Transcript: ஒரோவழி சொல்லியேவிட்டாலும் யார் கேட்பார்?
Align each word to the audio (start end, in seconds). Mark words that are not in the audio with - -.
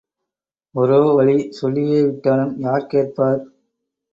ஒரோவழி 0.75 1.35
சொல்லியேவிட்டாலும் 1.59 2.55
யார் 2.59 2.87
கேட்பார்? 2.87 3.41